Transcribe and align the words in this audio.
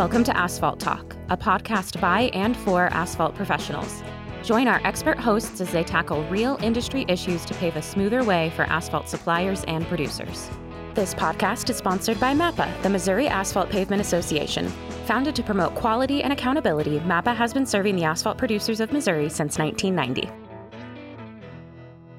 Welcome 0.00 0.24
to 0.24 0.34
Asphalt 0.34 0.80
Talk, 0.80 1.14
a 1.28 1.36
podcast 1.36 2.00
by 2.00 2.30
and 2.32 2.56
for 2.56 2.86
asphalt 2.86 3.34
professionals. 3.34 4.02
Join 4.42 4.66
our 4.66 4.80
expert 4.82 5.18
hosts 5.18 5.60
as 5.60 5.70
they 5.72 5.84
tackle 5.84 6.24
real 6.30 6.56
industry 6.62 7.04
issues 7.06 7.44
to 7.44 7.52
pave 7.52 7.76
a 7.76 7.82
smoother 7.82 8.24
way 8.24 8.50
for 8.56 8.62
asphalt 8.62 9.10
suppliers 9.10 9.62
and 9.64 9.86
producers. 9.88 10.48
This 10.94 11.12
podcast 11.12 11.68
is 11.68 11.76
sponsored 11.76 12.18
by 12.18 12.32
MAPA, 12.32 12.82
the 12.82 12.88
Missouri 12.88 13.28
Asphalt 13.28 13.68
Pavement 13.68 14.00
Association. 14.00 14.68
Founded 15.04 15.36
to 15.36 15.42
promote 15.42 15.74
quality 15.74 16.22
and 16.22 16.32
accountability, 16.32 17.00
MAPA 17.00 17.36
has 17.36 17.52
been 17.52 17.66
serving 17.66 17.94
the 17.94 18.04
asphalt 18.04 18.38
producers 18.38 18.80
of 18.80 18.94
Missouri 18.94 19.28
since 19.28 19.58
1990. 19.58 20.30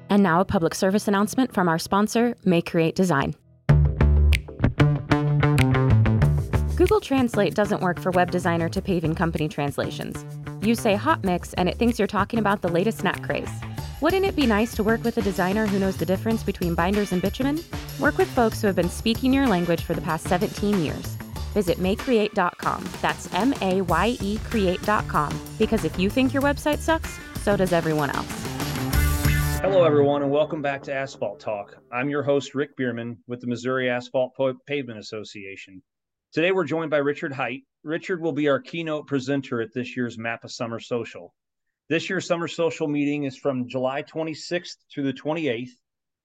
And 0.08 0.22
now 0.22 0.40
a 0.40 0.44
public 0.44 0.76
service 0.76 1.08
announcement 1.08 1.52
from 1.52 1.68
our 1.68 1.80
sponsor, 1.80 2.36
Mayecreate 2.46 2.94
Design. 2.94 3.34
Google 6.82 7.00
Translate 7.00 7.54
doesn't 7.54 7.80
work 7.80 8.00
for 8.00 8.10
web 8.10 8.32
designer 8.32 8.68
to 8.68 8.82
paving 8.82 9.14
company 9.14 9.48
translations. 9.48 10.26
You 10.62 10.74
say 10.74 10.96
hot 10.96 11.22
mix 11.22 11.54
and 11.54 11.68
it 11.68 11.78
thinks 11.78 11.96
you're 11.96 12.08
talking 12.08 12.40
about 12.40 12.60
the 12.60 12.66
latest 12.66 12.98
snack 12.98 13.22
craze. 13.22 13.52
Wouldn't 14.00 14.26
it 14.26 14.34
be 14.34 14.46
nice 14.46 14.74
to 14.74 14.82
work 14.82 15.04
with 15.04 15.16
a 15.16 15.22
designer 15.22 15.64
who 15.64 15.78
knows 15.78 15.96
the 15.96 16.04
difference 16.04 16.42
between 16.42 16.74
binders 16.74 17.12
and 17.12 17.22
bitumen? 17.22 17.60
Work 18.00 18.18
with 18.18 18.28
folks 18.30 18.60
who 18.60 18.66
have 18.66 18.74
been 18.74 18.90
speaking 18.90 19.32
your 19.32 19.46
language 19.46 19.84
for 19.84 19.94
the 19.94 20.00
past 20.00 20.26
17 20.26 20.82
years. 20.82 21.06
Visit 21.54 21.78
mayecreate.com. 21.78 22.88
That's 23.00 23.32
M 23.32 23.54
A 23.62 23.82
Y 23.82 24.16
E 24.20 24.38
create.com. 24.38 25.40
Because 25.60 25.84
if 25.84 26.00
you 26.00 26.10
think 26.10 26.34
your 26.34 26.42
website 26.42 26.78
sucks, 26.78 27.16
so 27.42 27.56
does 27.56 27.72
everyone 27.72 28.10
else. 28.10 28.46
Hello, 29.60 29.84
everyone, 29.84 30.22
and 30.22 30.32
welcome 30.32 30.62
back 30.62 30.82
to 30.82 30.92
Asphalt 30.92 31.38
Talk. 31.38 31.76
I'm 31.92 32.10
your 32.10 32.24
host, 32.24 32.56
Rick 32.56 32.76
Bierman, 32.76 33.18
with 33.28 33.40
the 33.40 33.46
Missouri 33.46 33.88
Asphalt 33.88 34.34
Pavement 34.66 34.98
Association. 34.98 35.80
Today, 36.32 36.50
we're 36.50 36.64
joined 36.64 36.90
by 36.90 36.96
Richard 36.96 37.34
Hight. 37.34 37.64
Richard 37.84 38.22
will 38.22 38.32
be 38.32 38.48
our 38.48 38.58
keynote 38.58 39.06
presenter 39.06 39.60
at 39.60 39.74
this 39.74 39.94
year's 39.94 40.16
MAPA 40.16 40.48
Summer 40.48 40.80
Social. 40.80 41.34
This 41.90 42.08
year's 42.08 42.26
Summer 42.26 42.48
Social 42.48 42.88
meeting 42.88 43.24
is 43.24 43.36
from 43.36 43.68
July 43.68 44.02
26th 44.02 44.76
through 44.90 45.04
the 45.04 45.12
28th 45.12 45.72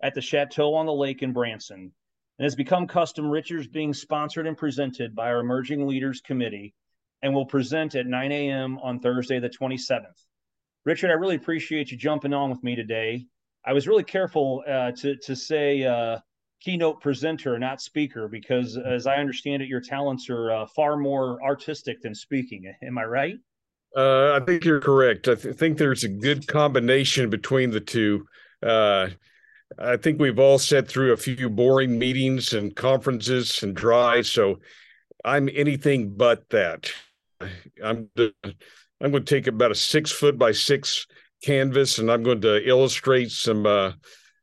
at 0.01 0.13
the 0.13 0.21
Chateau 0.21 0.75
on 0.75 0.85
the 0.85 0.93
Lake 0.93 1.23
in 1.23 1.33
Branson. 1.33 1.91
And 2.39 2.45
has 2.45 2.55
become 2.55 2.87
custom, 2.87 3.29
Richard's 3.29 3.67
being 3.67 3.93
sponsored 3.93 4.47
and 4.47 4.57
presented 4.57 5.13
by 5.13 5.27
our 5.27 5.41
Emerging 5.41 5.85
Leaders 5.85 6.21
Committee 6.21 6.73
and 7.21 7.33
will 7.33 7.45
present 7.45 7.93
at 7.95 8.07
9 8.07 8.31
a.m. 8.31 8.79
on 8.79 9.01
Thursday, 9.01 9.39
the 9.39 9.49
27th. 9.49 10.23
Richard, 10.85 11.09
I 11.09 11.15
really 11.15 11.35
appreciate 11.35 11.91
you 11.91 11.97
jumping 11.97 12.33
on 12.33 12.49
with 12.49 12.63
me 12.63 12.77
today. 12.77 13.25
I 13.65 13.73
was 13.73 13.89
really 13.89 14.05
careful 14.05 14.63
uh, 14.65 14.93
to, 14.93 15.17
to 15.17 15.35
say 15.35 15.83
uh, 15.83 16.19
keynote 16.59 17.01
presenter, 17.01 17.57
not 17.59 17.81
speaker, 17.81 18.27
because 18.27 18.77
as 18.77 19.07
I 19.07 19.17
understand 19.17 19.61
it, 19.61 19.69
your 19.69 19.81
talents 19.81 20.29
are 20.29 20.51
uh, 20.51 20.65
far 20.67 20.97
more 20.97 21.41
artistic 21.43 22.01
than 22.01 22.15
speaking. 22.15 22.73
Am 22.83 22.97
I 22.97 23.05
right? 23.05 23.35
Uh, 23.95 24.33
I 24.33 24.45
think 24.45 24.65
you're 24.65 24.81
correct. 24.81 25.27
I 25.27 25.35
th- 25.35 25.55
think 25.55 25.77
there's 25.77 26.03
a 26.03 26.09
good 26.09 26.47
combination 26.47 27.29
between 27.29 27.71
the 27.71 27.79
two. 27.79 28.25
Uh, 28.61 29.09
I 29.79 29.97
think 29.97 30.19
we've 30.19 30.39
all 30.39 30.59
sat 30.59 30.87
through 30.87 31.13
a 31.13 31.17
few 31.17 31.49
boring 31.49 31.97
meetings 31.97 32.53
and 32.53 32.75
conferences 32.75 33.63
and 33.63 33.75
dry, 33.75 34.21
so 34.21 34.59
I'm 35.23 35.49
anything 35.53 36.13
but 36.15 36.49
that. 36.49 36.91
I'm 37.83 38.09
I'm 38.99 39.11
going 39.11 39.25
to 39.25 39.35
take 39.35 39.47
about 39.47 39.71
a 39.71 39.75
six 39.75 40.11
foot 40.11 40.37
by 40.37 40.51
six 40.51 41.05
canvas, 41.43 41.99
and 41.99 42.11
I'm 42.11 42.23
going 42.23 42.41
to 42.41 42.67
illustrate 42.67 43.31
some 43.31 43.65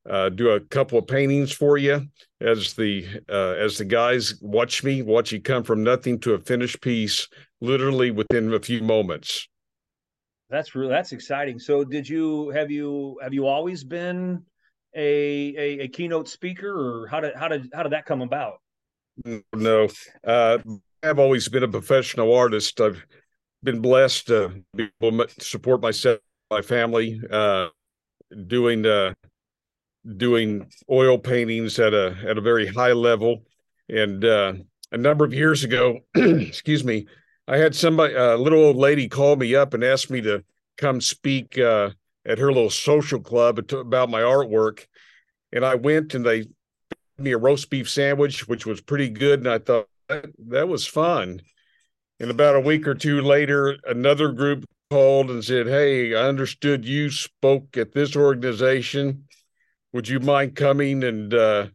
uh, 0.09 0.29
do 0.29 0.51
a 0.51 0.61
couple 0.61 0.99
of 0.99 1.07
paintings 1.07 1.53
for 1.53 1.79
you 1.79 2.07
as 2.41 2.75
the 2.75 3.07
uh, 3.29 3.55
as 3.59 3.79
the 3.79 3.85
guys 3.85 4.35
watch 4.41 4.85
me 4.85 5.03
watch 5.03 5.33
you 5.33 5.41
come 5.41 5.63
from 5.63 5.83
nothing 5.83 6.19
to 6.21 6.35
a 6.35 6.39
finished 6.39 6.81
piece 6.81 7.29
literally 7.61 8.11
within 8.11 8.53
a 8.53 8.61
few 8.61 8.83
moments. 8.83 9.49
That's 10.51 10.75
really 10.75 10.91
that's 10.91 11.13
exciting. 11.13 11.59
So 11.59 11.85
did 11.85 12.09
you 12.09 12.51
have 12.51 12.71
you 12.71 13.19
have 13.23 13.33
you 13.33 13.47
always 13.47 13.83
been 13.83 14.43
a 14.95 15.55
a, 15.57 15.85
a 15.85 15.89
keynote 15.89 16.29
speaker 16.29 16.69
or 16.69 17.07
how 17.07 17.21
did 17.21 17.35
how 17.35 17.49
did 17.49 17.71
how 17.73 17.83
did 17.83 17.93
that 17.93 18.05
come 18.05 18.21
about? 18.21 18.61
No 19.55 19.89
uh, 20.25 20.59
i've 21.03 21.19
always 21.19 21.49
been 21.49 21.63
a 21.63 21.69
professional 21.69 22.35
artist. 22.35 22.81
I've 22.81 23.03
been 23.63 23.81
blessed 23.81 24.27
to 24.27 24.63
be 24.77 24.91
able 25.01 25.25
to 25.25 25.45
support 25.45 25.81
myself 25.81 26.19
my 26.51 26.61
family 26.63 27.21
uh, 27.31 27.69
doing 28.47 28.85
uh, 28.85 29.15
doing 30.17 30.71
oil 30.91 31.19
paintings 31.19 31.79
at 31.79 31.95
a 31.95 32.17
at 32.27 32.39
a 32.39 32.43
very 32.43 32.67
high 32.67 32.93
level. 32.93 33.43
And 33.89 34.25
uh, 34.25 34.55
a 34.93 34.97
number 34.97 35.25
of 35.25 35.35
years 35.35 35.65
ago, 35.65 36.01
excuse 36.15 36.85
me, 36.85 37.07
I 37.47 37.59
had 37.59 37.75
somebody, 37.75 38.15
a 38.15 38.37
little 38.37 38.63
old 38.63 38.77
lady, 38.77 39.09
call 39.09 39.37
me 39.37 39.55
up 39.55 39.75
and 39.75 39.85
asked 39.85 40.11
me 40.11 40.21
to 40.23 40.45
come 40.79 41.01
speak 41.01 41.59
uh, 41.59 41.91
at 42.25 42.39
her 42.39 42.53
little 42.53 42.71
social 42.71 43.21
club 43.21 43.59
about 43.73 44.11
my 44.11 44.21
artwork. 44.21 44.87
And 45.53 45.65
I 45.65 45.75
went 45.75 46.15
and 46.15 46.25
they 46.25 46.41
gave 46.41 46.49
me 47.19 47.33
a 47.33 47.39
roast 47.39 47.69
beef 47.71 47.89
sandwich, 47.89 48.49
which 48.49 48.67
was 48.67 48.81
pretty 48.81 49.11
good. 49.11 49.41
And 49.41 49.49
I 49.49 49.59
thought 49.59 49.89
that, 50.09 50.27
that 50.49 50.69
was 50.69 50.87
fun. 50.87 51.41
And 52.19 52.31
about 52.31 52.57
a 52.57 52.61
week 52.61 52.89
or 52.89 52.95
two 52.95 53.21
later, 53.21 53.77
another 53.87 54.33
group 54.33 54.65
called 54.91 55.31
and 55.31 55.45
said, 55.45 55.67
Hey, 55.67 56.15
I 56.15 56.29
understood 56.29 56.87
you 56.87 57.11
spoke 57.11 57.77
at 57.77 57.93
this 57.93 58.17
organization 58.17 59.25
would 59.95 60.09
you 60.09 60.19
mind 60.19 60.57
coming 60.57 61.05
and 61.05 61.33
uh, 61.33 61.69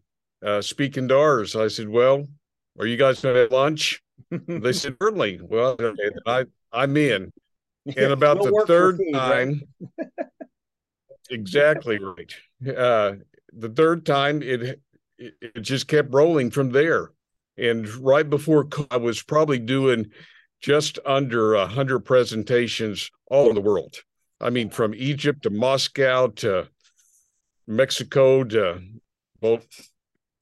uh, 0.46 0.62
speaking 0.62 1.07
to 1.07 1.18
ours? 1.18 1.56
I 1.56 1.69
said, 1.69 1.88
well, 1.88 2.28
are 2.78 2.85
you 2.85 2.97
guys 2.97 3.22
going 3.22 3.34
to 3.34 3.41
have 3.41 3.52
lunch? 3.52 4.03
they 4.47 4.74
said, 4.74 4.97
certainly. 5.02 5.40
Well, 5.41 5.78
I, 6.28 6.44
I'm 6.72 6.97
in. 6.97 7.31
And 7.85 8.12
about 8.12 8.44
the 8.44 8.66
third 8.68 8.97
food, 8.97 9.13
time, 9.13 9.62
right? 9.97 10.28
exactly 11.31 11.97
right. 11.97 12.35
Uh, 12.68 13.13
the 13.53 13.69
third 13.69 14.06
time, 14.06 14.44
it, 14.44 14.81
it, 15.18 15.34
it 15.41 15.62
just 15.62 15.88
kept 15.88 16.13
rolling 16.13 16.52
from 16.52 16.72
there. 16.72 17.12
And 17.58 17.88
right 17.96 18.29
before 18.29 18.68
I 18.91 18.97
was 18.97 19.24
probably 19.24 19.59
doing 19.59 20.12
just 20.62 21.00
under 21.06 21.56
a 21.56 21.68
hundred 21.68 22.00
presentations 22.00 23.09
all 23.31 23.46
over 23.46 23.53
the 23.53 23.62
world. 23.62 23.96
I 24.41 24.50
mean, 24.50 24.69
from 24.69 24.94
Egypt 24.94 25.44
to 25.44 25.50
Moscow 25.50 26.28
to 26.28 26.68
Mexico 27.69 28.44
to 28.44 28.81
both 29.40 29.66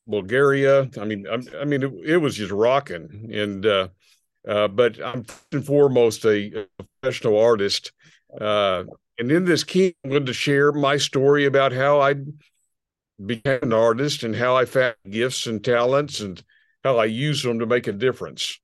Bulgaria. 0.07 0.89
I 0.99 1.05
mean, 1.05 1.25
I, 1.29 1.59
I 1.59 1.65
mean, 1.65 1.83
it, 1.83 1.91
it, 2.05 2.17
was 2.17 2.35
just 2.35 2.51
rocking. 2.51 3.29
And 3.33 3.65
uh, 3.65 3.89
uh, 4.47 4.69
but 4.69 4.97
I'm 5.03 5.23
first 5.25 5.53
and 5.53 5.65
foremost 5.65 6.25
a, 6.25 6.65
a 6.79 6.83
professional 7.01 7.37
artist. 7.37 7.91
Uh, 8.39 8.85
and 9.19 9.31
in 9.31 9.45
this 9.45 9.63
key, 9.63 9.95
I'm 10.03 10.11
going 10.11 10.25
to 10.25 10.33
share 10.33 10.71
my 10.71 10.97
story 10.97 11.45
about 11.45 11.73
how 11.73 11.99
I 11.99 12.15
became 13.23 13.59
an 13.61 13.73
artist 13.73 14.23
and 14.23 14.35
how 14.35 14.55
I 14.55 14.65
found 14.65 14.95
gifts 15.09 15.47
and 15.47 15.63
talents 15.63 16.21
and 16.21 16.41
how 16.83 16.97
I 16.97 17.05
use 17.05 17.43
them 17.43 17.59
to 17.59 17.65
make 17.65 17.87
a 17.87 17.91
difference. 17.91 18.59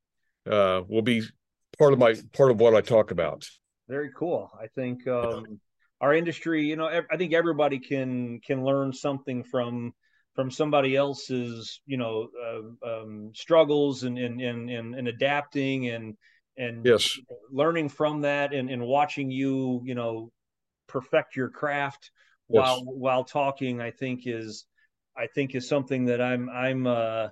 Uh, 0.49 0.81
will 0.87 1.01
be 1.01 1.23
part 1.77 1.93
of 1.93 1.99
my 1.99 2.15
part 2.33 2.51
of 2.51 2.59
what 2.59 2.75
I 2.75 2.81
talk 2.81 3.11
about. 3.11 3.47
Very 3.89 4.11
cool. 4.15 4.51
I 4.61 4.67
think 4.67 5.07
um, 5.07 5.59
our 6.03 6.13
industry, 6.13 6.65
you 6.65 6.75
know, 6.75 7.01
I 7.09 7.15
think 7.15 7.33
everybody 7.33 7.79
can 7.79 8.41
can 8.41 8.65
learn 8.65 8.91
something 8.91 9.41
from 9.45 9.93
from 10.35 10.51
somebody 10.51 10.97
else's, 10.97 11.79
you 11.85 11.95
know, 11.95 12.27
uh, 12.45 12.85
um, 12.85 13.31
struggles 13.33 14.03
and, 14.03 14.17
and 14.17 14.41
and 14.41 14.69
and 14.69 15.07
adapting 15.07 15.87
and 15.87 16.17
and 16.57 16.85
yes, 16.85 17.17
learning 17.49 17.87
from 17.87 18.21
that 18.21 18.53
and 18.53 18.69
and 18.69 18.85
watching 18.85 19.31
you, 19.31 19.81
you 19.85 19.95
know, 19.95 20.29
perfect 20.87 21.37
your 21.37 21.49
craft 21.49 22.11
while 22.47 22.79
yes. 22.79 22.85
while 22.85 23.23
talking. 23.23 23.79
I 23.79 23.91
think 23.91 24.23
is 24.25 24.65
I 25.15 25.27
think 25.27 25.55
is 25.55 25.69
something 25.69 26.03
that 26.07 26.19
I'm 26.19 26.49
I'm 26.49 26.85
uh 26.85 27.29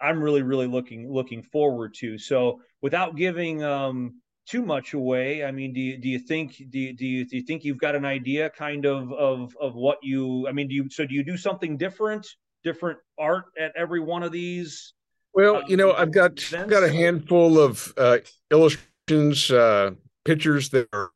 I'm 0.00 0.22
really 0.22 0.42
really 0.42 0.68
looking 0.68 1.12
looking 1.12 1.42
forward 1.42 1.94
to. 1.94 2.18
So 2.18 2.60
without 2.80 3.16
giving 3.16 3.64
um 3.64 4.21
too 4.46 4.62
much 4.62 4.94
away. 4.94 5.44
I 5.44 5.50
mean, 5.50 5.72
do 5.72 5.80
you 5.80 5.98
do 5.98 6.08
you 6.08 6.18
think 6.18 6.56
do 6.70 6.78
you, 6.78 6.92
do 6.92 7.06
you 7.06 7.24
do 7.24 7.36
you 7.36 7.42
think 7.42 7.64
you've 7.64 7.78
got 7.78 7.94
an 7.94 8.04
idea 8.04 8.50
kind 8.50 8.84
of 8.84 9.12
of 9.12 9.56
of 9.60 9.74
what 9.74 9.98
you? 10.02 10.46
I 10.48 10.52
mean, 10.52 10.68
do 10.68 10.74
you 10.74 10.90
so 10.90 11.06
do 11.06 11.14
you 11.14 11.24
do 11.24 11.36
something 11.36 11.76
different, 11.76 12.26
different 12.64 12.98
art 13.18 13.44
at 13.58 13.72
every 13.76 14.00
one 14.00 14.22
of 14.22 14.32
these? 14.32 14.94
Well, 15.34 15.56
um, 15.56 15.64
you 15.68 15.76
know, 15.76 15.92
I've 15.92 16.12
got? 16.12 16.40
I've 16.52 16.68
got 16.68 16.82
a 16.82 16.92
handful 16.92 17.58
of 17.58 17.92
uh, 17.96 18.18
illustrations, 18.50 19.50
uh, 19.50 19.92
pictures 20.24 20.70
that 20.70 20.88
are 20.92 21.10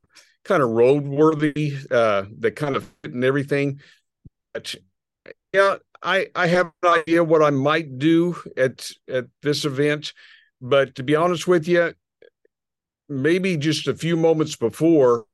kind 0.44 0.62
of 0.62 0.70
roadworthy, 0.70 1.84
uh, 1.90 2.26
that 2.38 2.56
kind 2.56 2.76
of 2.76 2.84
fit 3.02 3.12
in 3.12 3.25
everything. 3.25 3.81
But 4.55 4.75
yeah, 5.52 5.76
I 6.02 6.29
I 6.34 6.46
have 6.46 6.72
an 6.82 7.00
idea 7.00 7.25
what 7.25 7.43
I 7.43 7.50
might 7.50 7.99
do 7.99 8.37
at 8.56 8.90
at 9.08 9.26
this 9.43 9.64
event, 9.64 10.12
but 10.61 10.94
to 10.94 11.02
be 11.02 11.17
honest 11.17 11.46
with 11.46 11.69
you, 11.69 11.93
maybe 13.08 13.56
just 13.56 13.88
a 13.88 13.94
few 13.94 14.17
moments 14.17 14.56
before, 14.56 15.25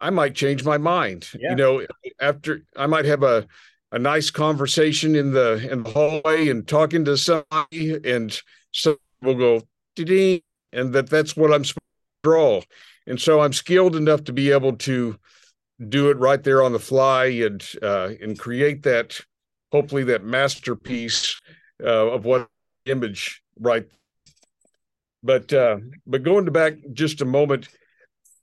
I 0.00 0.10
might 0.10 0.34
change 0.34 0.64
my 0.64 0.78
mind. 0.78 1.28
Yeah. 1.38 1.50
You 1.50 1.56
know, 1.56 1.86
after 2.20 2.62
I 2.76 2.86
might 2.86 3.04
have 3.04 3.22
a 3.22 3.46
a 3.92 3.98
nice 3.98 4.30
conversation 4.30 5.16
in 5.16 5.32
the 5.32 5.68
in 5.70 5.82
the 5.82 5.90
hallway 5.90 6.48
and 6.48 6.66
talking 6.66 7.04
to 7.06 7.16
somebody, 7.16 7.98
and 8.04 8.40
so 8.72 8.96
we'll 9.20 9.34
go, 9.34 9.62
ding, 9.96 10.42
and 10.72 10.92
that 10.92 11.10
that's 11.10 11.36
what 11.36 11.52
I'm 11.52 11.64
supposed 11.64 11.80
to 11.80 12.28
draw. 12.28 12.60
And 13.06 13.20
so 13.20 13.40
I'm 13.40 13.52
skilled 13.52 13.96
enough 13.96 14.24
to 14.24 14.32
be 14.32 14.52
able 14.52 14.76
to 14.76 15.18
do 15.88 16.10
it 16.10 16.18
right 16.18 16.42
there 16.42 16.62
on 16.62 16.72
the 16.72 16.78
fly 16.78 17.26
and 17.26 17.66
uh, 17.82 18.10
and 18.20 18.38
create 18.38 18.82
that 18.84 19.20
hopefully 19.72 20.04
that 20.04 20.24
masterpiece 20.24 21.40
uh, 21.82 22.06
of 22.08 22.24
what 22.24 22.48
image 22.86 23.42
right 23.58 23.86
but 25.22 25.52
uh, 25.52 25.78
but 26.06 26.22
going 26.22 26.44
back 26.46 26.74
just 26.92 27.20
a 27.20 27.24
moment 27.24 27.68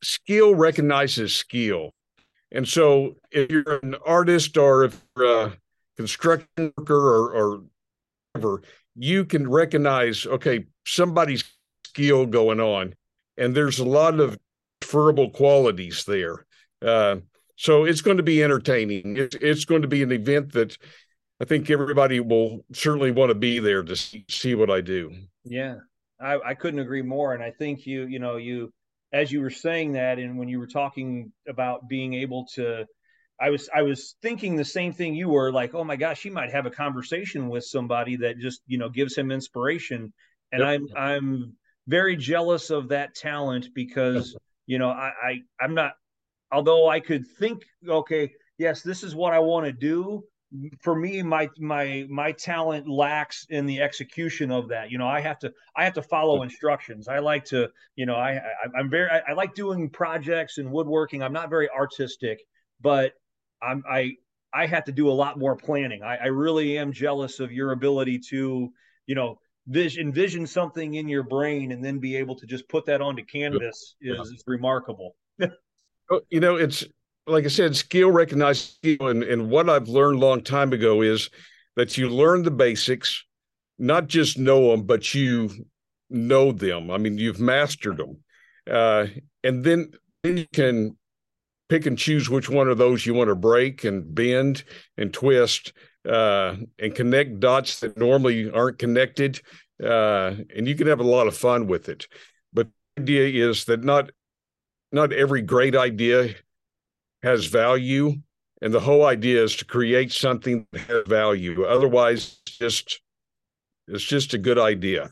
skill 0.03 0.56
recognizes 0.56 1.35
skill 1.35 1.91
and 2.51 2.68
so 2.68 3.15
if 3.31 3.51
you're 3.51 3.79
an 3.83 3.95
artist 4.06 4.57
or 4.57 4.85
if 4.85 5.01
you're 5.15 5.47
a 5.47 5.53
construction 5.97 6.74
worker 6.77 6.95
or, 6.95 7.33
or 7.33 7.62
whatever 8.33 8.62
you 8.95 9.25
can 9.25 9.50
recognize 9.50 10.25
okay 10.25 10.65
somebody's 10.85 11.44
skill 11.85 12.25
going 12.25 12.59
on 12.59 12.94
and 13.38 13.56
there's 13.56 13.79
a 13.79 13.85
lot 13.85 14.19
of 14.19 14.38
transferable 14.81 15.29
qualities 15.31 16.06
there 16.06 16.45
uh, 16.85 17.18
so 17.56 17.85
it's 17.85 18.01
going 18.01 18.18
to 18.18 18.24
be 18.24 18.44
entertaining. 18.44 19.18
It's, 19.18 19.35
it's 19.41 19.65
going 19.65 19.81
to 19.81 19.88
be 19.88 20.03
an 20.03 20.12
event 20.12 20.53
that 20.53 20.77
I 21.41 21.45
think 21.45 21.69
everybody 21.69 22.19
will 22.19 22.63
certainly 22.71 23.12
want 23.12 23.29
to 23.29 23.35
be 23.35 23.59
there 23.59 23.83
to 23.83 23.95
see, 23.95 24.25
see 24.29 24.56
what 24.56 24.69
I 24.69 24.81
do. 24.81 25.12
Yeah, 25.44 25.77
I, 26.19 26.37
I 26.39 26.53
couldn't 26.53 26.79
agree 26.79 27.01
more. 27.01 27.33
And 27.33 27.43
I 27.43 27.51
think 27.51 27.85
you, 27.85 28.05
you 28.05 28.19
know, 28.19 28.37
you, 28.37 28.71
as 29.13 29.31
you 29.31 29.41
were 29.41 29.49
saying 29.49 29.93
that, 29.93 30.19
and 30.19 30.37
when 30.37 30.49
you 30.49 30.59
were 30.59 30.67
talking 30.67 31.31
about 31.47 31.87
being 31.87 32.13
able 32.13 32.45
to, 32.55 32.85
I 33.39 33.51
was, 33.51 33.69
I 33.73 33.83
was 33.83 34.15
thinking 34.21 34.55
the 34.55 34.65
same 34.65 34.93
thing 34.93 35.13
you 35.13 35.29
were 35.29 35.51
like, 35.51 35.75
oh 35.75 35.83
my 35.83 35.95
gosh, 35.95 36.23
he 36.23 36.29
might 36.29 36.51
have 36.51 36.65
a 36.65 36.71
conversation 36.71 37.49
with 37.49 37.63
somebody 37.63 38.17
that 38.17 38.39
just, 38.39 38.61
you 38.65 38.77
know, 38.77 38.89
gives 38.89 39.15
him 39.15 39.31
inspiration. 39.31 40.11
And 40.51 40.61
yep. 40.61 40.67
I'm, 40.69 40.87
I'm 40.97 41.53
very 41.87 42.17
jealous 42.17 42.69
of 42.69 42.89
that 42.89 43.15
talent 43.15 43.69
because, 43.75 44.35
you 44.65 44.79
know, 44.79 44.89
I, 44.89 45.11
I, 45.23 45.39
I'm 45.61 45.73
not, 45.73 45.93
although 46.51 46.89
I 46.89 46.99
could 46.99 47.25
think, 47.39 47.63
okay, 47.87 48.31
yes, 48.57 48.81
this 48.81 49.03
is 49.03 49.15
what 49.15 49.33
I 49.33 49.39
want 49.39 49.67
to 49.67 49.71
do. 49.71 50.23
For 50.81 50.95
me, 50.95 51.21
my 51.23 51.49
my 51.57 52.05
my 52.09 52.31
talent 52.31 52.88
lacks 52.88 53.45
in 53.49 53.65
the 53.65 53.81
execution 53.81 54.49
of 54.51 54.69
that. 54.69 54.89
You 54.89 54.97
know, 54.97 55.07
I 55.07 55.19
have 55.19 55.39
to 55.39 55.51
I 55.75 55.83
have 55.83 55.94
to 55.95 56.01
follow 56.01 56.44
instructions. 56.44 57.07
I 57.07 57.19
like 57.19 57.44
to, 57.45 57.69
you 57.95 58.05
know, 58.05 58.15
I, 58.15 58.39
I 58.75 58.79
am 58.79 58.89
very 58.89 59.09
I, 59.09 59.21
I 59.29 59.33
like 59.33 59.55
doing 59.55 59.89
projects 59.89 60.57
and 60.57 60.71
woodworking. 60.71 61.21
I'm 61.21 61.33
not 61.33 61.49
very 61.49 61.69
artistic, 61.69 62.39
but 62.79 63.13
I'm 63.61 63.83
I 63.89 64.13
I 64.53 64.67
have 64.67 64.85
to 64.85 64.91
do 64.91 65.09
a 65.09 65.11
lot 65.11 65.38
more 65.38 65.55
planning. 65.55 66.01
I, 66.01 66.15
I 66.17 66.27
really 66.27 66.77
am 66.77 66.93
jealous 66.93 67.39
of 67.39 67.51
your 67.51 67.73
ability 67.73 68.19
to, 68.29 68.71
you 69.05 69.15
know, 69.15 69.39
vision, 69.67 70.07
envision 70.07 70.47
something 70.47 70.95
in 70.95 71.07
your 71.07 71.23
brain 71.23 71.71
and 71.71 71.83
then 71.83 72.00
be 72.00 72.15
able 72.15 72.35
to 72.38 72.45
just 72.45 72.67
put 72.69 72.85
that 72.85 73.01
onto 73.01 73.23
canvas 73.25 73.95
is, 74.01 74.19
uh-huh. 74.19 74.23
is 74.23 74.43
remarkable. 74.47 75.15
You 76.29 76.39
know, 76.39 76.55
it's 76.55 76.85
like 77.27 77.45
I 77.45 77.50
said, 77.50 77.75
skill 77.75 78.09
recognized 78.12 78.75
skill. 78.75 79.09
And, 79.09 79.24
and 79.24 79.50
what 79.50 79.69
I've 79.69 79.89
learned 79.89 80.18
a 80.18 80.25
long 80.25 80.41
time 80.41 80.74
ago 80.74 81.01
is 81.01 81.29
that 81.75 81.97
you 81.97 82.09
learn 82.09 82.44
the 82.44 82.51
basics, 82.51 83.24
not 83.77 84.07
just 84.07 84.38
know 84.38 84.71
them, 84.71 84.83
but 84.83 85.13
you 85.13 85.50
know 86.09 86.51
them. 86.51 86.89
I 86.89 86.97
mean, 86.97 87.18
you've 87.18 87.39
mastered 87.39 87.97
them. 87.97 88.18
Uh, 88.69 89.07
and 89.44 89.63
then, 89.63 89.91
then 90.24 90.38
you 90.38 90.47
can 90.53 90.97
pick 91.69 91.85
and 91.85 91.97
choose 91.97 92.29
which 92.29 92.50
one 92.50 92.69
of 92.69 92.77
those 92.77 93.06
you 93.06 93.13
want 93.13 93.29
to 93.29 93.35
break 93.35 93.83
and 93.83 94.15
bend 94.15 94.63
and 94.97 95.13
twist 95.13 95.74
uh, 96.07 96.56
and 96.79 96.95
connect 96.95 97.39
dots 97.39 97.81
that 97.81 97.97
normally 97.97 98.50
aren't 98.50 98.79
connected. 98.79 99.41
Uh, 99.83 100.35
and 100.56 100.68
you 100.68 100.75
can 100.75 100.88
have 100.88 101.01
a 101.01 101.03
lot 101.03 101.27
of 101.27 101.35
fun 101.35 101.68
with 101.68 101.89
it. 101.89 102.07
But 102.53 102.68
the 102.95 103.21
idea 103.21 103.50
is 103.50 103.65
that 103.65 103.83
not 103.83 104.12
not 104.91 105.12
every 105.12 105.41
great 105.41 105.75
idea 105.75 106.33
has 107.27 107.45
value 107.45 108.13
and 108.62 108.74
the 108.74 108.79
whole 108.79 109.06
idea 109.06 109.44
is 109.44 109.56
to 109.56 109.65
create 109.65 110.12
something 110.12 110.65
that 110.71 110.81
has 110.81 111.03
value 111.07 111.63
otherwise 111.65 112.39
it's 112.45 112.57
just 112.57 113.01
it's 113.88 114.03
just 114.03 114.33
a 114.33 114.38
good 114.38 114.57
idea 114.57 115.09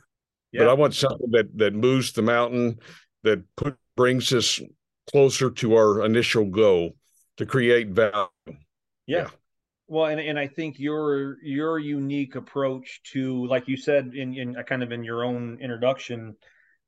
yeah. 0.52 0.62
but 0.62 0.70
i 0.70 0.74
want 0.74 0.94
something 0.94 1.32
that 1.32 1.48
that 1.58 1.74
moves 1.74 2.14
the 2.14 2.22
mountain 2.22 2.80
that 3.24 3.44
put, 3.58 3.76
brings 3.96 4.32
us 4.34 4.60
closer 5.12 5.50
to 5.50 5.76
our 5.76 6.04
initial 6.06 6.46
goal 6.46 6.96
to 7.38 7.46
create 7.46 7.90
value 7.90 8.28
yeah. 8.48 8.56
yeah. 9.08 9.28
Well, 9.88 10.06
and, 10.06 10.20
and 10.20 10.40
I 10.40 10.48
think 10.48 10.80
your 10.80 11.38
your 11.44 11.78
unique 11.78 12.36
approach 12.36 13.02
to, 13.14 13.46
like 13.46 13.68
you 13.68 13.78
said 13.78 14.14
in, 14.16 14.34
in 14.34 14.56
kind 14.68 14.82
of 14.82 14.92
in 14.92 15.04
your 15.04 15.24
own 15.24 15.60
introduction, 15.62 16.36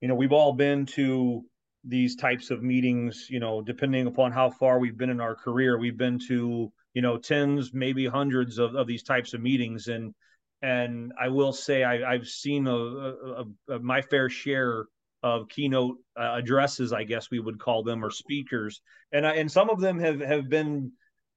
you 0.01 0.07
know, 0.07 0.15
we've 0.15 0.33
all 0.33 0.53
been 0.53 0.88
to 0.88 1.45
these 1.83 2.15
types 2.15 2.51
of 2.51 2.63
meetings, 2.63 3.27
you 3.29 3.39
know, 3.39 3.62
depending 3.62 4.07
upon 4.07 4.31
how 4.31 4.50
far 4.50 4.79
we've 4.79 4.97
been 4.97 5.09
in 5.09 5.21
our 5.21 5.35
career, 5.35 5.77
we've 5.77 5.97
been 5.97 6.19
to, 6.27 6.71
you 6.94 7.01
know, 7.01 7.18
tens, 7.18 7.71
maybe 7.74 8.06
hundreds 8.07 8.57
of, 8.57 8.75
of 8.75 8.88
these 8.88 9.03
types 9.03 9.33
of 9.33 9.41
meetings. 9.41 9.88
And, 9.88 10.13
and 10.62 11.13
I 11.19 11.29
will 11.29 11.53
say 11.53 11.83
I, 11.83 12.13
have 12.13 12.27
seen 12.27 12.68
a, 12.68 12.75
a, 12.75 13.45
a, 13.69 13.79
my 13.79 14.01
fair 14.01 14.29
share 14.29 14.85
of 15.24 15.47
keynote 15.50 15.97
uh, 16.19 16.35
addresses, 16.35 16.94
I 16.94 17.03
guess 17.03 17.29
we 17.31 17.39
would 17.39 17.59
call 17.59 17.83
them, 17.83 18.03
or 18.03 18.12
speakers. 18.12 18.81
And 19.12 19.25
I, 19.25 19.35
and 19.35 19.51
some 19.51 19.69
of 19.69 19.79
them 19.79 20.00
have, 20.00 20.19
have 20.19 20.50
been 20.50 20.91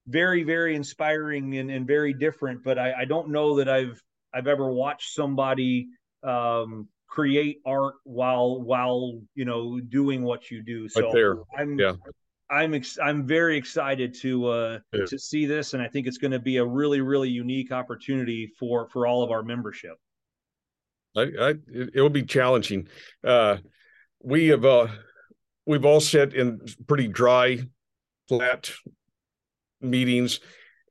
very, 0.07 0.43
very 0.43 0.75
inspiring 0.75 1.57
and, 1.57 1.69
and 1.69 1.87
very 1.87 2.13
different, 2.13 2.63
but 2.63 2.77
I, 2.77 2.93
I 3.01 3.05
don't 3.05 3.29
know 3.29 3.57
that 3.57 3.69
I've, 3.69 4.01
I've 4.33 4.47
ever 4.47 4.71
watched 4.71 5.13
somebody 5.13 5.87
um, 6.23 6.87
create 7.11 7.61
art 7.65 7.95
while 8.05 8.61
while 8.61 9.19
you 9.35 9.45
know 9.45 9.79
doing 9.79 10.23
what 10.23 10.49
you 10.49 10.63
do. 10.63 10.87
So 10.89 11.01
right 11.01 11.13
there. 11.13 11.35
I'm 11.55 11.77
yeah. 11.77 11.93
I'm 12.49 12.73
ex- 12.73 12.99
I'm 13.01 13.25
very 13.25 13.55
excited 13.57 14.13
to 14.21 14.47
uh, 14.47 14.79
yeah. 14.93 15.05
to 15.05 15.19
see 15.19 15.45
this, 15.45 15.73
and 15.73 15.83
I 15.83 15.87
think 15.87 16.07
it's 16.07 16.17
going 16.17 16.31
to 16.31 16.39
be 16.39 16.57
a 16.57 16.65
really 16.65 17.01
really 17.01 17.29
unique 17.29 17.71
opportunity 17.71 18.51
for 18.57 18.89
for 18.89 19.05
all 19.05 19.23
of 19.23 19.31
our 19.31 19.43
membership. 19.43 19.95
I, 21.15 21.21
I 21.21 21.53
it 21.69 22.01
will 22.01 22.09
be 22.09 22.23
challenging. 22.23 22.87
Uh, 23.23 23.57
we 24.23 24.47
have 24.47 24.65
uh, 24.65 24.87
we've 25.65 25.85
all 25.85 25.99
sat 25.99 26.33
in 26.33 26.61
pretty 26.87 27.07
dry, 27.07 27.59
flat 28.27 28.71
meetings, 29.81 30.39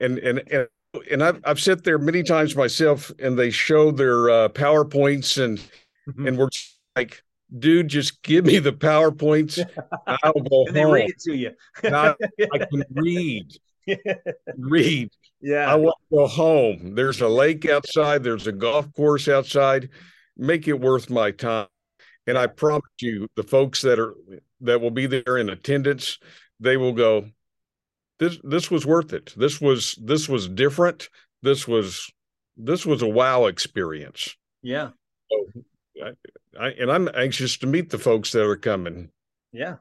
and 0.01 0.19
and 0.19 0.43
and 0.51 0.69
and 1.11 1.23
I've 1.23 1.41
I've 1.45 1.61
sat 1.61 1.85
there 1.85 1.99
many 1.99 2.23
times 2.23 2.57
myself, 2.57 3.11
and 3.19 3.39
they 3.39 3.51
show 3.51 3.91
their 3.91 4.31
uh, 4.31 4.49
powerpoints 4.51 5.43
and. 5.43 5.63
Mm-hmm. 6.11 6.27
and 6.27 6.39
we're 6.39 6.49
like, 6.97 7.23
dude, 7.57 7.89
just 7.89 8.23
give 8.23 8.45
me 8.47 8.59
the 8.59 8.73
PowerPoints. 8.73 9.59
I'll 10.07 10.33
go 10.33 10.67
and 10.67 10.77
they 10.77 10.83
home. 10.83 10.93
read 10.93 11.11
it 11.11 11.21
to 11.21 11.35
you. 11.37 11.53
I, 11.85 12.15
I 12.53 12.59
can 12.59 12.85
read. 12.91 13.53
read. 14.57 15.11
Yeah. 15.41 15.71
I 15.71 15.75
want 15.77 15.97
to 16.11 16.17
go 16.17 16.27
home. 16.27 16.95
There's 16.95 17.21
a 17.21 17.29
lake 17.29 17.67
outside, 17.69 18.23
there's 18.23 18.47
a 18.47 18.53
golf 18.53 18.93
course 18.95 19.29
outside. 19.29 19.91
Make 20.37 20.69
it 20.69 20.81
worth 20.81 21.11
my 21.11 21.31
time. 21.33 21.67
And 22.27 22.39
I 22.39 22.47
promise 22.47 22.83
you, 23.01 23.29
the 23.35 23.43
folks 23.43 23.83
that 23.83 23.99
are 23.99 24.15
that 24.61 24.81
will 24.81 24.91
be 24.91 25.07
there 25.07 25.39
in 25.39 25.49
attendance, 25.49 26.19
they 26.61 26.77
will 26.77 26.93
go, 26.93 27.27
This 28.19 28.39
this 28.45 28.71
was 28.71 28.87
worth 28.87 29.13
it. 29.13 29.35
This 29.37 29.61
was 29.61 29.99
this 30.01 30.29
was 30.29 30.49
different. 30.49 31.09
This 31.43 31.67
was 31.67 32.11
this 32.57 32.87
was 32.87 33.03
a 33.03 33.09
wow 33.09 33.47
experience. 33.47 34.37
Yeah. 34.63 34.91
So 35.31 35.63
I, 36.03 36.13
I, 36.59 36.69
and 36.71 36.91
I'm 36.91 37.09
anxious 37.15 37.57
to 37.59 37.67
meet 37.67 37.91
the 37.91 37.99
folks 37.99 38.33
that 38.33 38.45
are 38.45 38.57
coming. 38.57 39.11
Yeah, 39.53 39.77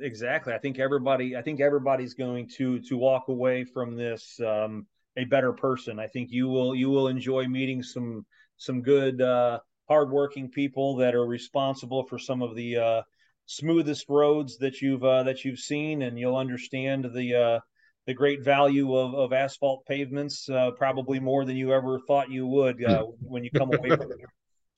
exactly. 0.00 0.52
I 0.52 0.58
think 0.58 0.78
everybody, 0.78 1.36
I 1.36 1.42
think 1.42 1.60
everybody's 1.60 2.14
going 2.14 2.48
to 2.56 2.80
to 2.80 2.96
walk 2.96 3.28
away 3.28 3.64
from 3.64 3.96
this 3.96 4.40
um, 4.40 4.86
a 5.16 5.24
better 5.24 5.52
person. 5.52 5.98
I 5.98 6.06
think 6.06 6.30
you 6.30 6.48
will 6.48 6.74
you 6.74 6.90
will 6.90 7.08
enjoy 7.08 7.46
meeting 7.46 7.82
some 7.82 8.26
some 8.56 8.82
good 8.82 9.20
uh, 9.20 9.60
hardworking 9.88 10.50
people 10.50 10.96
that 10.96 11.14
are 11.14 11.26
responsible 11.26 12.04
for 12.04 12.18
some 12.18 12.42
of 12.42 12.54
the 12.54 12.76
uh, 12.76 13.02
smoothest 13.46 14.06
roads 14.08 14.58
that 14.58 14.80
you've 14.80 15.04
uh, 15.04 15.22
that 15.24 15.44
you've 15.44 15.58
seen, 15.58 16.02
and 16.02 16.18
you'll 16.18 16.36
understand 16.36 17.08
the 17.14 17.34
uh, 17.34 17.60
the 18.06 18.14
great 18.14 18.42
value 18.42 18.96
of, 18.96 19.14
of 19.14 19.32
asphalt 19.32 19.86
pavements 19.86 20.48
uh, 20.48 20.72
probably 20.72 21.20
more 21.20 21.44
than 21.44 21.56
you 21.56 21.72
ever 21.72 22.00
thought 22.00 22.30
you 22.30 22.46
would 22.46 22.84
uh, 22.84 23.04
when 23.20 23.44
you 23.44 23.50
come 23.50 23.72
away 23.72 23.90
from 23.90 24.12
it. 24.12 24.18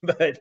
but 0.18 0.40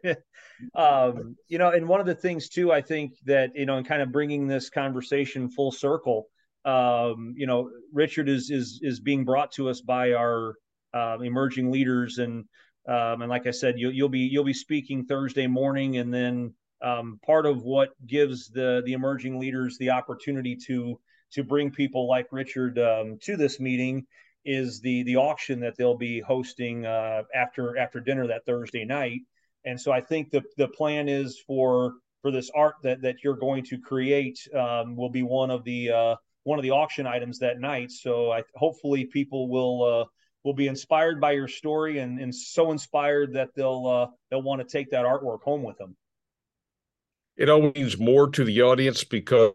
um, 0.76 1.36
you 1.48 1.58
know, 1.58 1.72
and 1.72 1.88
one 1.88 2.00
of 2.00 2.06
the 2.06 2.16
things 2.16 2.50
too, 2.50 2.72
I 2.72 2.82
think 2.82 3.14
that 3.26 3.56
you 3.56 3.66
know, 3.66 3.78
in 3.78 3.84
kind 3.84 4.02
of 4.02 4.12
bringing 4.12 4.48
this 4.48 4.70
conversation 4.70 5.50
full 5.50 5.72
circle, 5.72 6.28
um, 6.66 7.34
you 7.38 7.48
know, 7.48 7.70
Richard 7.92 8.30
is 8.30 8.50
is 8.50 8.80
is 8.82 9.00
being 9.00 9.26
brought 9.26 9.52
to 9.54 9.70
us 9.70 9.82
by 9.82 10.14
our 10.14 10.56
uh, 10.94 11.18
emerging 11.20 11.72
leaders, 11.72 12.18
and 12.18 12.46
um, 12.88 13.22
and 13.22 13.30
like 13.30 13.48
I 13.48 13.52
said, 13.52 13.80
you, 13.80 13.90
you'll 13.90 14.10
be 14.10 14.20
you'll 14.20 14.44
be 14.44 14.54
speaking 14.54 15.06
Thursday 15.06 15.48
morning, 15.48 15.98
and 15.98 16.14
then 16.14 16.54
um, 16.82 17.20
part 17.26 17.46
of 17.46 17.64
what 17.64 17.90
gives 18.06 18.50
the 18.50 18.82
the 18.86 18.94
emerging 18.94 19.40
leaders 19.40 19.78
the 19.78 19.92
opportunity 19.92 20.56
to 20.68 21.00
to 21.32 21.44
bring 21.44 21.72
people 21.72 22.08
like 22.08 22.28
Richard 22.32 22.78
um, 22.80 23.18
to 23.22 23.36
this 23.36 23.60
meeting 23.60 24.06
is 24.46 24.82
the 24.82 25.04
the 25.04 25.16
auction 25.16 25.60
that 25.62 25.78
they'll 25.78 25.98
be 25.98 26.20
hosting 26.20 26.86
uh, 26.86 27.24
after 27.34 27.78
after 27.78 28.00
dinner 28.00 28.28
that 28.28 28.46
Thursday 28.46 28.86
night. 28.86 29.22
And 29.66 29.80
so 29.80 29.92
I 29.92 30.02
think 30.02 30.32
the 30.32 30.44
the 30.58 30.68
plan 30.68 31.08
is 31.08 31.40
for 31.46 31.94
for 32.22 32.32
this 32.32 32.50
art 32.56 32.76
that 32.84 33.02
that 33.02 33.24
you're 33.24 33.36
going 33.36 33.64
to 33.66 33.78
create 33.78 34.40
um, 34.56 34.96
will 34.96 35.10
be 35.10 35.24
one 35.24 35.52
of 35.52 35.64
the 35.64 35.92
uh, 35.92 36.16
one 36.44 36.60
of 36.60 36.64
the 36.64 36.72
auction 36.72 37.08
items 37.08 37.40
that 37.40 37.60
night. 37.60 37.92
So 37.92 38.32
I 38.32 38.44
hopefully 38.56 39.06
people 39.06 39.50
will 39.50 39.84
uh, 39.84 40.06
will 40.44 40.54
be 40.54 40.68
inspired 40.68 41.22
by 41.22 41.32
your 41.32 41.48
story 41.48 42.00
and 42.00 42.20
and 42.20 42.34
so 42.34 42.72
inspired 42.72 43.34
that 43.34 43.50
they'll 43.56 43.88
uh, 43.88 44.08
they'll 44.30 44.42
want 44.42 44.62
to 44.62 44.68
take 44.68 44.92
that 44.92 45.06
artwork 45.06 45.42
home 45.42 45.64
with 45.64 45.78
them. 45.78 45.96
It 47.36 47.50
always 47.50 47.74
means 47.76 47.98
more 47.98 48.30
to 48.30 48.44
the 48.44 48.62
audience 48.62 49.04
because 49.04 49.54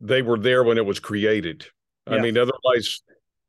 they 0.00 0.22
were 0.22 0.38
there 0.38 0.64
when 0.64 0.78
it 0.78 0.86
was 0.86 1.00
created. 1.00 1.66
Yeah. 2.08 2.16
I 2.16 2.20
mean, 2.20 2.38
otherwise, 2.38 3.02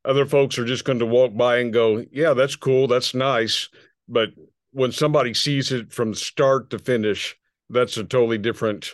other 0.03 0.25
folks 0.25 0.57
are 0.59 0.65
just 0.65 0.83
going 0.85 0.99
to 0.99 1.05
walk 1.05 1.35
by 1.35 1.57
and 1.57 1.71
go, 1.71 2.03
"Yeah, 2.11 2.33
that's 2.33 2.55
cool, 2.55 2.87
that's 2.87 3.13
nice," 3.13 3.69
but 4.07 4.29
when 4.75 4.91
somebody 4.91 5.33
sees 5.33 5.71
it 5.71 5.93
from 5.93 6.13
start 6.13 6.69
to 6.69 6.77
finish, 6.77 7.37
that's 7.69 7.95
a 7.95 8.03
totally 8.03 8.37
different 8.37 8.93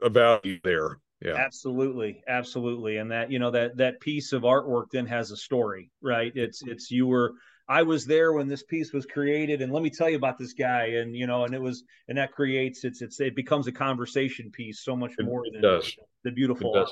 value 0.00 0.60
there. 0.62 1.00
Yeah. 1.20 1.34
Absolutely. 1.34 2.22
Absolutely. 2.28 2.98
And 2.98 3.10
that, 3.10 3.30
you 3.30 3.40
know, 3.40 3.50
that 3.50 3.76
that 3.78 4.00
piece 4.00 4.32
of 4.32 4.42
artwork 4.42 4.86
then 4.92 5.06
has 5.06 5.32
a 5.32 5.36
story, 5.36 5.90
right? 6.00 6.30
It's 6.36 6.62
it's 6.62 6.88
you 6.90 7.08
were 7.08 7.32
I 7.68 7.82
was 7.82 8.06
there 8.06 8.32
when 8.32 8.46
this 8.46 8.62
piece 8.62 8.92
was 8.92 9.04
created 9.04 9.60
and 9.60 9.72
let 9.72 9.82
me 9.82 9.90
tell 9.90 10.08
you 10.08 10.16
about 10.16 10.38
this 10.38 10.52
guy 10.52 10.84
and 10.84 11.16
you 11.16 11.26
know 11.26 11.44
and 11.44 11.54
it 11.54 11.60
was 11.60 11.82
and 12.08 12.18
that 12.18 12.32
creates 12.32 12.84
it's 12.84 13.02
it's 13.02 13.20
it 13.20 13.34
becomes 13.34 13.66
a 13.66 13.72
conversation 13.72 14.50
piece 14.50 14.80
so 14.80 14.96
much 14.96 15.12
more 15.20 15.42
than 15.52 15.80
the 16.24 16.30
beautiful 16.30 16.86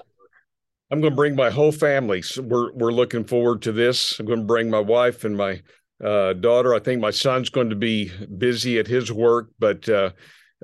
I'm 0.92 1.00
going 1.00 1.12
to 1.12 1.16
bring 1.16 1.36
my 1.36 1.50
whole 1.50 1.70
family. 1.70 2.22
So 2.22 2.42
we're 2.42 2.72
we're 2.72 2.92
looking 2.92 3.22
forward 3.22 3.62
to 3.62 3.72
this. 3.72 4.18
I'm 4.18 4.26
going 4.26 4.40
to 4.40 4.46
bring 4.46 4.68
my 4.68 4.80
wife 4.80 5.22
and 5.22 5.36
my 5.36 5.62
uh, 6.04 6.32
daughter. 6.34 6.74
I 6.74 6.80
think 6.80 7.00
my 7.00 7.10
son's 7.10 7.50
going 7.50 7.70
to 7.70 7.76
be 7.76 8.10
busy 8.38 8.78
at 8.78 8.86
his 8.86 9.12
work, 9.12 9.50
but 9.58 9.88
uh, 9.88 10.10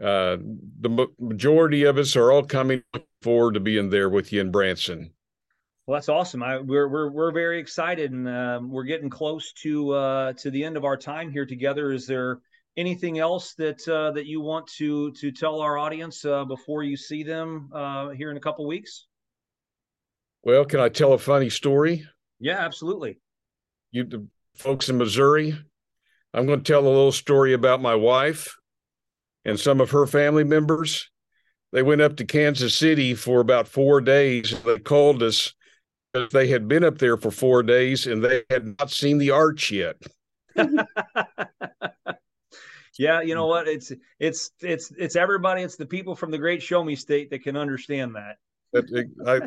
uh, 0.01 0.37
the 0.81 1.09
majority 1.19 1.85
of 1.85 1.99
us 1.99 2.17
are 2.17 2.31
all 2.31 2.43
coming 2.43 2.83
forward 3.23 3.55
to 3.55 3.61
being 3.61 3.91
there 3.91 4.09
with 4.09 4.33
you 4.33 4.41
in 4.41 4.51
Branson. 4.51 5.13
Well, 5.87 5.97
that's 5.97 6.09
awesome. 6.09 6.43
I, 6.43 6.59
we're 6.59 6.89
we're 6.89 7.11
we're 7.13 7.33
very 7.33 7.61
excited, 7.61 8.11
and 8.11 8.29
um, 8.29 8.71
we're 8.71 8.85
getting 8.85 9.09
close 9.09 9.53
to 9.63 9.93
uh, 9.93 10.33
to 10.35 10.51
the 10.51 10.65
end 10.65 10.77
of 10.77 10.85
our 10.85 10.97
time 10.97 11.31
here 11.31 11.47
together. 11.47 11.93
Is 11.93 12.07
there 12.07 12.41
anything 12.77 13.19
else 13.19 13.55
that 13.55 13.87
uh, 13.89 14.11
that 14.13 14.27
you 14.27 14.41
want 14.41 14.67
to 14.79 15.13
to 15.13 15.31
tell 15.31 15.61
our 15.61 15.79
audience 15.79 16.25
uh, 16.25 16.45
before 16.45 16.83
you 16.83 16.97
see 16.97 17.23
them 17.23 17.71
uh, 17.73 18.09
here 18.11 18.33
in 18.33 18.37
a 18.37 18.41
couple 18.41 18.67
weeks? 18.67 19.07
Well, 20.43 20.65
can 20.65 20.81
I 20.81 20.89
tell 20.89 21.13
a 21.13 21.19
funny 21.19 21.51
story? 21.51 22.07
Yeah, 22.41 22.59
absolutely. 22.59 23.21
You 23.93 24.29
folks 24.59 24.89
in 24.89 24.99
Missouri, 24.99 25.59
I'm 26.35 26.47
going 26.47 26.63
to 26.63 26.73
tell 26.73 26.83
a 26.83 26.89
little 26.89 27.13
story 27.13 27.53
about 27.53 27.81
my 27.81 27.95
wife 27.95 28.57
and 29.45 29.59
some 29.59 29.81
of 29.81 29.91
her 29.93 30.07
family 30.07 30.45
members. 30.45 31.11
They 31.73 31.83
went 31.83 32.01
up 32.01 32.17
to 32.17 32.25
Kansas 32.25 32.75
City 32.75 33.15
for 33.15 33.41
about 33.41 33.69
four 33.69 34.01
days. 34.01 34.55
They 34.65 34.79
called 34.79 35.23
us. 35.23 35.55
because 36.13 36.31
They 36.31 36.49
had 36.49 36.69
been 36.69 36.85
up 36.85 36.99
there 36.99 37.17
for 37.17 37.31
four 37.31 37.63
days 37.63 38.07
and 38.07 38.25
they 38.25 38.43
had 38.51 38.79
not 38.79 38.91
seen 38.91 39.19
the 39.19 39.31
arch 39.31 39.71
yet. 39.71 39.97
yeah, 42.99 43.21
you 43.21 43.35
know 43.35 43.47
what? 43.47 43.69
It's 43.69 43.93
it's 44.19 44.53
it's 44.61 44.91
it's 44.97 45.17
everybody. 45.17 45.63
It's 45.63 45.77
the 45.77 45.85
people 45.87 46.17
from 46.17 46.31
the 46.31 46.39
Great 46.39 46.63
Show 46.63 46.83
Me 46.83 46.97
State 46.97 47.31
that 47.31 47.43
can 47.43 47.57
understand 47.57 48.15
that. 48.15 48.37
I, 49.27 49.41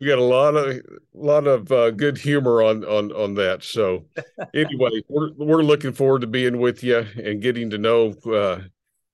we 0.00 0.06
got 0.06 0.18
a 0.18 0.22
lot 0.22 0.56
of 0.56 0.66
a 0.66 0.80
lot 1.12 1.46
of 1.46 1.70
uh, 1.70 1.90
good 1.90 2.18
humor 2.18 2.62
on 2.62 2.84
on 2.84 3.12
on 3.12 3.34
that. 3.34 3.62
So 3.62 4.06
anyway, 4.54 5.02
we're 5.08 5.32
we're 5.36 5.62
looking 5.62 5.92
forward 5.92 6.22
to 6.22 6.26
being 6.26 6.58
with 6.58 6.82
you 6.82 7.06
and 7.22 7.42
getting 7.42 7.70
to 7.70 7.78
know 7.78 8.14
uh, 8.32 8.60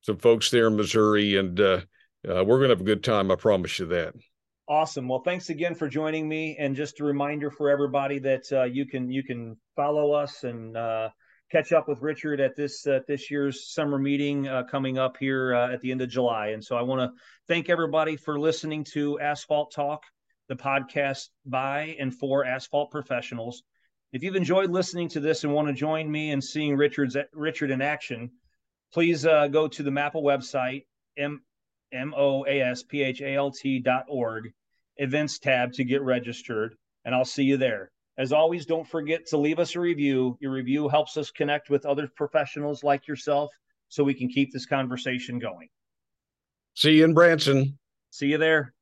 some 0.02 0.18
folks 0.18 0.50
there 0.50 0.68
in 0.68 0.76
Missouri, 0.76 1.36
and 1.36 1.58
uh, 1.60 1.80
uh, 2.28 2.44
we're 2.44 2.58
going 2.58 2.68
to 2.68 2.74
have 2.74 2.80
a 2.80 2.84
good 2.84 3.04
time. 3.04 3.30
I 3.30 3.36
promise 3.36 3.78
you 3.78 3.86
that. 3.86 4.14
Awesome. 4.68 5.06
Well, 5.06 5.22
thanks 5.24 5.48
again 5.48 5.76
for 5.76 5.88
joining 5.88 6.28
me. 6.28 6.56
And 6.58 6.74
just 6.74 6.98
a 6.98 7.04
reminder 7.04 7.52
for 7.52 7.70
everybody 7.70 8.18
that 8.20 8.42
uh, 8.50 8.64
you 8.64 8.84
can 8.84 9.10
you 9.10 9.22
can 9.22 9.56
follow 9.76 10.12
us 10.12 10.42
and 10.42 10.76
uh, 10.76 11.10
catch 11.52 11.72
up 11.72 11.88
with 11.88 12.02
Richard 12.02 12.40
at 12.40 12.56
this 12.56 12.84
uh, 12.84 13.00
this 13.06 13.30
year's 13.30 13.72
summer 13.72 13.96
meeting 13.96 14.48
uh, 14.48 14.64
coming 14.64 14.98
up 14.98 15.16
here 15.18 15.54
uh, 15.54 15.72
at 15.72 15.80
the 15.82 15.92
end 15.92 16.00
of 16.00 16.08
July. 16.08 16.48
And 16.48 16.64
so 16.64 16.76
I 16.76 16.82
want 16.82 17.00
to 17.00 17.16
thank 17.46 17.70
everybody 17.70 18.16
for 18.16 18.40
listening 18.40 18.82
to 18.92 19.20
Asphalt 19.20 19.72
Talk, 19.72 20.02
the 20.48 20.56
podcast 20.56 21.28
by 21.44 21.96
and 21.98 22.14
for 22.14 22.44
asphalt 22.44 22.90
professionals. 22.90 23.62
If 24.12 24.22
you've 24.22 24.36
enjoyed 24.36 24.70
listening 24.70 25.08
to 25.10 25.20
this 25.20 25.44
and 25.44 25.52
want 25.52 25.68
to 25.68 25.74
join 25.74 26.10
me 26.10 26.30
in 26.30 26.40
seeing 26.40 26.76
Richard's 26.76 27.16
Richard 27.32 27.70
in 27.70 27.82
action 27.82 28.30
please 28.92 29.26
uh, 29.26 29.48
go 29.48 29.68
to 29.68 29.82
the 29.82 29.90
MAPA 29.90 30.16
website, 30.16 30.84
M 31.16 31.42
M 31.92 32.14
O 32.16 32.44
A 32.46 32.60
S 32.60 32.82
P 32.82 33.02
H 33.02 33.20
A 33.20 33.34
L 33.34 33.50
T 33.50 33.78
dot 33.78 34.04
org, 34.08 34.52
events 34.96 35.38
tab 35.38 35.72
to 35.74 35.84
get 35.84 36.02
registered, 36.02 36.74
and 37.04 37.14
I'll 37.14 37.24
see 37.24 37.44
you 37.44 37.56
there. 37.56 37.90
As 38.18 38.32
always, 38.32 38.64
don't 38.64 38.88
forget 38.88 39.26
to 39.26 39.36
leave 39.36 39.58
us 39.58 39.76
a 39.76 39.80
review. 39.80 40.38
Your 40.40 40.52
review 40.52 40.88
helps 40.88 41.16
us 41.16 41.30
connect 41.30 41.68
with 41.68 41.84
other 41.84 42.08
professionals 42.16 42.82
like 42.82 43.06
yourself 43.06 43.50
so 43.88 44.02
we 44.02 44.14
can 44.14 44.28
keep 44.28 44.52
this 44.52 44.64
conversation 44.64 45.38
going. 45.38 45.68
See 46.74 46.92
you 46.92 47.04
in 47.04 47.12
Branson. 47.12 47.78
See 48.10 48.28
you 48.28 48.38
there. 48.38 48.75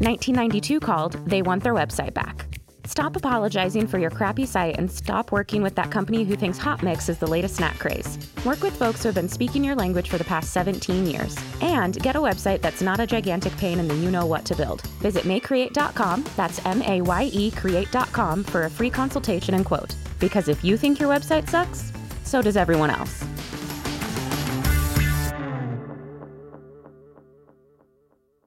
1992 0.00 0.78
called, 0.78 1.14
they 1.26 1.42
want 1.42 1.62
their 1.64 1.74
website 1.74 2.14
back. 2.14 2.46
Stop 2.84 3.16
apologizing 3.16 3.86
for 3.86 3.98
your 3.98 4.10
crappy 4.10 4.46
site 4.46 4.78
and 4.78 4.90
stop 4.90 5.32
working 5.32 5.60
with 5.60 5.74
that 5.74 5.90
company 5.90 6.22
who 6.24 6.36
thinks 6.36 6.56
hot 6.56 6.82
mix 6.84 7.08
is 7.08 7.18
the 7.18 7.26
latest 7.26 7.56
snack 7.56 7.78
craze. 7.80 8.16
Work 8.44 8.62
with 8.62 8.76
folks 8.76 9.02
who 9.02 9.08
have 9.08 9.14
been 9.16 9.28
speaking 9.28 9.64
your 9.64 9.74
language 9.74 10.08
for 10.08 10.16
the 10.16 10.24
past 10.24 10.52
17 10.52 11.04
years. 11.04 11.36
And 11.60 12.00
get 12.00 12.14
a 12.14 12.20
website 12.20 12.62
that's 12.62 12.80
not 12.80 13.00
a 13.00 13.06
gigantic 13.06 13.56
pain 13.56 13.80
in 13.80 13.88
the 13.88 13.96
you 13.96 14.10
know 14.10 14.24
what 14.24 14.44
to 14.46 14.54
build. 14.54 14.82
Visit 15.00 15.24
mayecreate.com, 15.24 16.24
that's 16.36 16.64
M 16.64 16.80
A 16.82 17.02
Y 17.02 17.30
E 17.32 17.50
create.com 17.50 18.44
for 18.44 18.64
a 18.64 18.70
free 18.70 18.90
consultation 18.90 19.54
and 19.54 19.66
quote. 19.66 19.94
Because 20.20 20.48
if 20.48 20.64
you 20.64 20.76
think 20.76 21.00
your 21.00 21.10
website 21.10 21.50
sucks, 21.50 21.92
so 22.22 22.40
does 22.40 22.56
everyone 22.56 22.90
else. 22.90 23.24